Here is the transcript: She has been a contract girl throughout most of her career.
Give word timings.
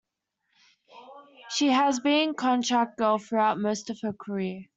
She 1.51 1.67
has 1.67 1.99
been 1.99 2.29
a 2.31 2.33
contract 2.33 2.97
girl 2.97 3.19
throughout 3.19 3.59
most 3.59 3.91
of 3.91 4.01
her 4.01 4.13
career. 4.13 4.61